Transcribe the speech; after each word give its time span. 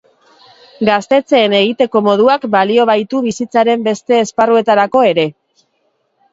Gaztetxeen 0.87 1.55
egiteko 1.57 2.01
moduak 2.09 2.49
balio 2.57 2.87
baitu 2.93 3.23
bizitzaren 3.29 3.87
beste 3.91 4.21
esparruetarako 4.25 5.07
ere. 5.15 5.31